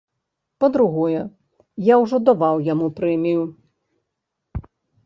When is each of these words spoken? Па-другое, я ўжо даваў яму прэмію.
Па-другое, 0.63 1.19
я 1.93 1.99
ўжо 2.05 2.17
даваў 2.31 2.65
яму 2.73 2.87
прэмію. 3.03 3.43